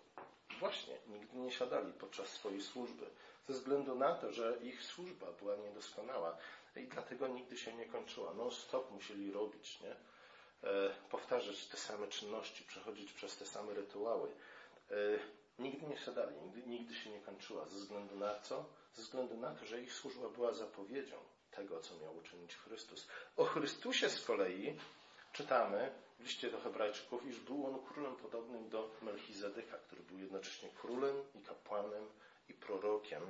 [0.60, 3.06] właśnie nigdy nie siadali podczas swojej służby,
[3.48, 6.36] ze względu na to, że ich służba była niedoskonała
[6.76, 8.34] i dlatego nigdy się nie kończyła.
[8.34, 9.90] Non stop musieli robić, nie?
[9.90, 14.28] E, powtarzać te same czynności, przechodzić przez te same rytuały.
[14.90, 14.94] E,
[15.58, 17.68] nigdy nie siadali, nigdy, nigdy się nie kończyła.
[17.68, 18.64] Ze względu na co?
[18.94, 21.16] Ze względu na to, że ich służba była zapowiedzią
[21.50, 23.08] tego, co miał uczynić Chrystus.
[23.36, 24.78] O Chrystusie z kolei
[25.32, 30.68] czytamy w liście do Hebrajczyków, iż był on królem podobnym do Melchizedyka, który był jednocześnie
[30.68, 32.06] królem i kapłanem
[32.48, 33.22] i prorokiem.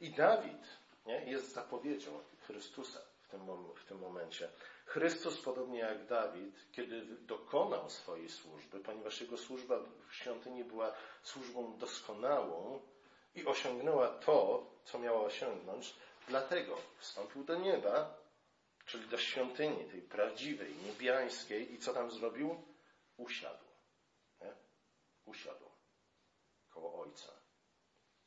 [0.00, 3.40] I Dawid nie, jest zapowiedzią Chrystusa w tym,
[3.74, 4.48] w tym momencie.
[4.86, 11.78] Chrystus, podobnie jak Dawid, kiedy dokonał swojej służby, ponieważ jego służba w świątyni była służbą
[11.78, 12.80] doskonałą
[13.34, 15.94] i osiągnęła to, co miała osiągnąć,
[16.28, 18.18] dlatego wstąpił do nieba,
[18.88, 22.64] czyli do świątyni, tej prawdziwej, niebiańskiej i co tam zrobił?
[23.16, 23.64] Usiadł.
[24.40, 24.54] Nie?
[25.24, 25.70] Usiadł
[26.70, 27.32] koło Ojca.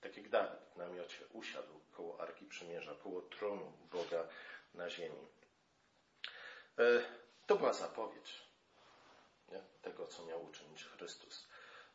[0.02, 4.28] Tak jak Dawid w namiocie usiadł koło Arki Przymierza, koło tronu Boga
[4.74, 5.28] na ziemi.
[6.80, 6.84] E,
[7.48, 8.42] to była zapowiedź
[9.52, 9.64] nie?
[9.82, 11.48] tego, co miał uczynić Chrystus.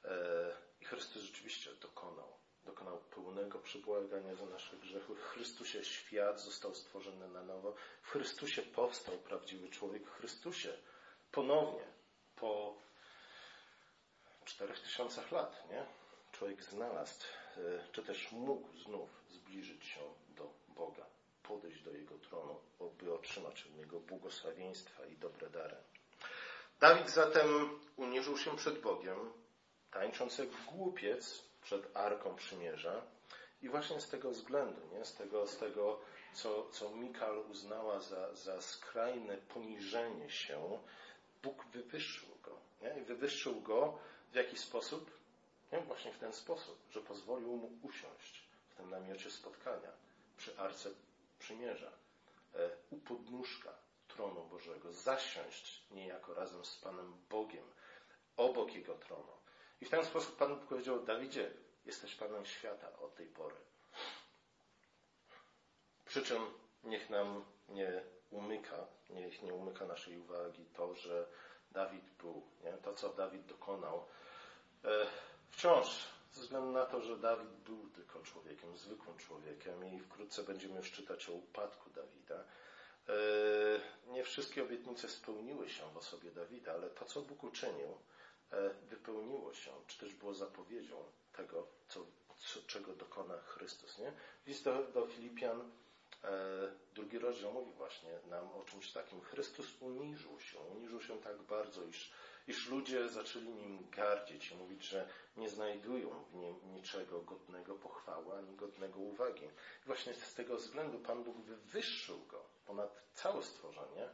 [0.04, 0.12] E,
[0.80, 2.38] I Chrystus rzeczywiście dokonał.
[2.66, 5.14] Dokonał pełnego przybłagania za nasze grzechy.
[5.14, 7.74] W Chrystusie świat został stworzony na nowo.
[8.02, 10.06] W Chrystusie powstał prawdziwy człowiek.
[10.06, 10.72] W Chrystusie
[11.32, 11.84] ponownie
[12.36, 12.74] po
[14.44, 15.86] czterech tysiącach lat, nie?
[16.32, 17.24] Człowiek znalazł,
[17.56, 17.60] e,
[17.92, 21.06] czy też mógł znów zbliżyć się do Boga
[21.42, 22.60] podejść do Jego tronu,
[22.98, 25.76] by otrzymać od Niego błogosławieństwa i dobre dary.
[26.80, 29.32] Dawid zatem uniżył się przed Bogiem,
[29.90, 33.02] tańcząc jak głupiec przed Arką Przymierza
[33.62, 35.04] i właśnie z tego względu, nie?
[35.04, 36.00] z tego, z tego
[36.34, 40.78] co, co Mikal uznała za, za skrajne poniżenie się,
[41.42, 42.58] Bóg wywyższył go.
[42.82, 43.00] Nie?
[43.00, 43.98] I wywyższył go
[44.32, 45.10] w jaki sposób?
[45.72, 45.80] Nie?
[45.80, 49.92] Właśnie w ten sposób, że pozwolił mu usiąść w tym namiocie spotkania
[50.36, 50.90] przy Arce
[51.38, 51.92] przymierza,
[52.54, 53.72] e, u podnóżka
[54.08, 57.64] tronu Bożego, zasiąść niejako razem z Panem Bogiem,
[58.36, 59.35] obok Jego tronu.
[59.80, 61.50] I w ten sposób Pan powiedział, Dawidzie,
[61.86, 63.56] jesteś Panem świata od tej pory.
[66.04, 66.42] Przy czym
[66.84, 71.26] niech nam nie umyka, niech nie umyka naszej uwagi to, że
[71.70, 72.72] Dawid był, nie?
[72.72, 74.06] to co Dawid dokonał,
[74.84, 75.06] e,
[75.50, 80.76] wciąż ze względu na to, że Dawid był tylko człowiekiem, zwykłym człowiekiem i wkrótce będziemy
[80.76, 82.44] już czytać o upadku Dawida.
[83.08, 83.14] E,
[84.12, 87.98] nie wszystkie obietnice spełniły się w osobie Dawida, ale to, co Bóg uczynił,
[88.88, 90.96] wypełniło się, czy też było zapowiedzią
[91.32, 92.06] tego, co,
[92.36, 93.98] co czego dokona Chrystus.
[93.98, 94.12] Nie?
[94.46, 95.70] List do, do Filipian,
[96.24, 96.28] e,
[96.94, 99.20] drugi rozdział mówi właśnie nam o czymś takim.
[99.20, 102.12] Chrystus uniżył się, uniżył się tak bardzo, iż
[102.48, 108.38] iż ludzie zaczęli nim gardzić i mówić, że nie znajdują w nim niczego godnego pochwały
[108.38, 109.44] ani godnego uwagi.
[109.44, 114.08] I właśnie z tego względu Pan Bóg wywyższył go ponad całe stworzenie,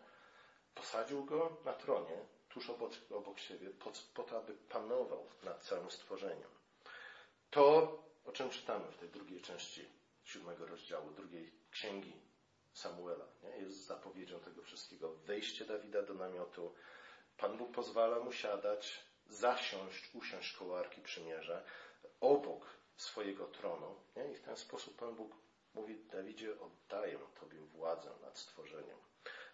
[0.75, 5.91] posadził go na tronie tuż obok, obok siebie, po, po to, aby panował nad całym
[5.91, 6.49] stworzeniem.
[7.51, 9.85] To, o czym czytamy w tej drugiej części
[10.25, 12.13] siódmego rozdziału, drugiej księgi
[12.73, 13.65] Samuela, nie?
[13.65, 15.15] jest zapowiedzią tego wszystkiego.
[15.15, 16.75] Wejście Dawida do namiotu,
[17.37, 21.65] Pan Bóg pozwala mu siadać, zasiąść, usiąść koło Arki Przymierza,
[22.21, 23.95] obok swojego tronu.
[24.17, 24.33] Nie?
[24.33, 25.37] I w ten sposób Pan Bóg
[25.75, 28.97] mówi, Dawidzie, oddaję Tobie władzę nad stworzeniem.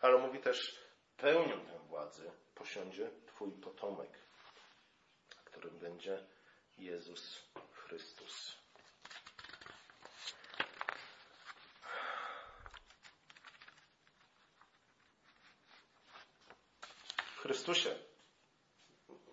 [0.01, 0.79] Ale mówi też,
[1.19, 4.11] pełnią tę władzę posiądzie Twój potomek,
[5.45, 6.25] którym będzie
[6.79, 8.59] Jezus Chrystus.
[17.37, 17.95] Chrystusie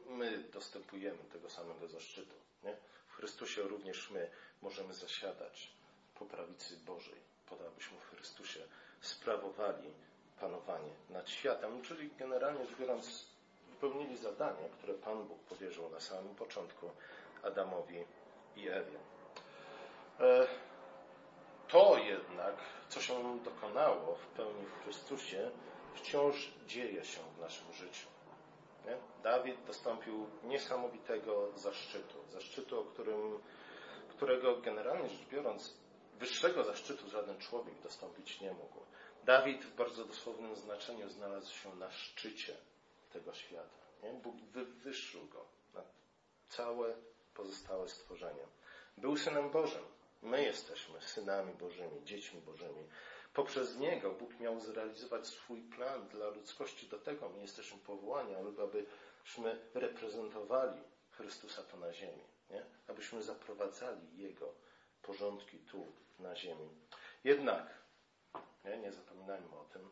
[0.06, 2.36] my dostępujemy tego samego zaszczytu.
[2.63, 2.78] Nie?
[3.08, 4.32] W Chrystusie również my
[4.62, 5.72] możemy zasiadać
[6.16, 8.68] po prawicy Bożej, po to, abyśmy w Chrystusie
[9.01, 9.93] sprawowali
[10.39, 13.25] panowanie nad światem, czyli generalnie rzecz biorąc
[13.69, 16.89] wypełnili zadanie, które Pan Bóg powierzył na samym początku
[17.43, 18.05] Adamowi
[18.55, 18.99] i Ewie.
[20.19, 20.47] E,
[21.67, 22.55] to jednak,
[22.89, 25.51] co się dokonało w pełni w Chrystusie,
[25.95, 28.07] wciąż dzieje się w naszym życiu.
[28.86, 28.97] Nie?
[29.23, 33.39] Dawid dostąpił niesamowitego zaszczytu, zaszczytu, o którym,
[34.09, 35.77] którego generalnie rzecz biorąc,
[36.19, 38.79] wyższego zaszczytu żaden człowiek dostąpić nie mógł.
[39.26, 42.57] Dawid w bardzo dosłownym znaczeniu znalazł się na szczycie
[43.13, 43.78] tego świata.
[44.03, 44.13] Nie?
[44.13, 45.86] Bóg wywyższył go nad
[46.49, 46.95] całe
[47.34, 48.47] pozostałe stworzenie.
[48.97, 49.84] Był synem Bożym,
[50.21, 52.88] My jesteśmy synami Bożymi, dziećmi Bożymi.
[53.34, 56.88] Poprzez Niego Bóg miał zrealizować swój plan dla ludzkości.
[56.88, 62.23] Do tego my jesteśmy powołani, abyśmy reprezentowali Chrystusa tu na ziemi.
[62.49, 62.65] Nie?
[62.88, 64.53] Abyśmy zaprowadzali Jego
[65.01, 65.86] porządki tu
[66.19, 66.69] na ziemi.
[67.23, 67.84] Jednak,
[68.65, 69.89] nie, nie zapominajmy o tym,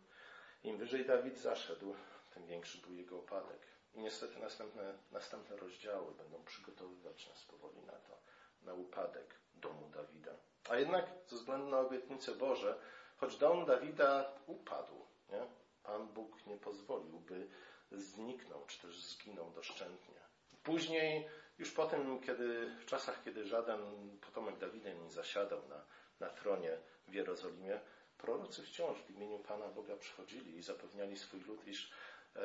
[0.63, 1.95] im wyżej Dawid zaszedł,
[2.33, 3.67] tym większy był jego upadek.
[3.93, 8.17] I niestety następne, następne rozdziały będą przygotowywać nas powoli na to,
[8.61, 10.31] na upadek domu Dawida.
[10.69, 12.79] A jednak ze względu na obietnicę Boże,
[13.17, 15.47] choć dom Dawida upadł, nie?
[15.83, 17.47] Pan Bóg nie pozwolił, by
[17.91, 20.15] zniknął, czy też zginął doszczętnie.
[20.63, 21.27] Później,
[21.57, 23.79] już po tym, kiedy, w czasach, kiedy żaden
[24.21, 25.85] potomek Dawida nie zasiadał na,
[26.19, 26.77] na tronie
[27.07, 27.79] w Jerozolimie,
[28.23, 31.91] prorocy wciąż w imieniu Pana Boga przychodzili i zapewniali swój lud, iż
[32.35, 32.39] e,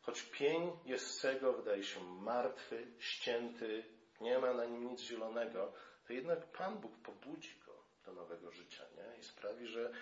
[0.00, 3.84] choć pień jest sego, wydaje się martwy, ścięty,
[4.20, 5.72] nie ma na nim nic zielonego,
[6.06, 7.72] to jednak Pan Bóg pobudzi go
[8.04, 9.20] do nowego życia nie?
[9.20, 9.92] i sprawi, że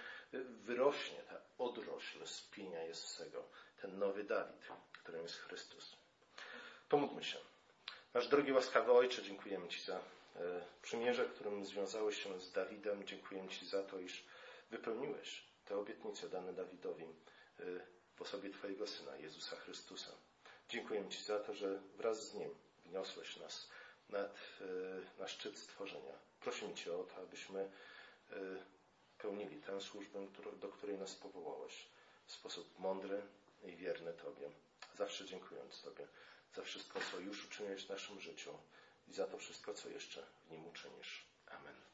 [0.65, 3.45] wyrośnie ta odrośl z pienia Jessego,
[3.83, 4.69] ten nowy Dawid,
[5.03, 5.97] którym jest Chrystus.
[6.89, 7.39] Pomódlmy się.
[8.15, 10.01] Nasz drogi łaskawy Ojcze, dziękujemy Ci za e,
[10.83, 13.07] przymierze, którym związałeś się z Dawidem.
[13.07, 14.25] Dziękujemy Ci za to, iż
[14.71, 17.63] wypełniłeś te obietnice dane Dawidowi e,
[18.15, 20.11] w osobie Twojego Syna, Jezusa Chrystusa.
[20.69, 22.55] Dziękujemy Ci za to, że wraz z Nim
[22.85, 23.71] wniosłeś nas
[24.09, 26.15] nad, e, na szczyt stworzenia.
[26.41, 27.71] Prosimy Cię o to, abyśmy
[29.19, 30.27] pełnili tę służbę,
[30.61, 31.89] do której nas powołałeś
[32.27, 33.23] w sposób mądry
[33.63, 34.51] i wierny Tobie.
[34.95, 36.07] Zawsze dziękując Tobie
[36.55, 38.59] za wszystko, co już uczyniłeś w naszym życiu
[39.09, 41.27] i za to wszystko, co jeszcze w nim uczynisz.
[41.47, 41.90] Amen.